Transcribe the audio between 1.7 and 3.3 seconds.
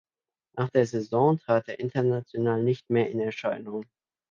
international nicht mehr in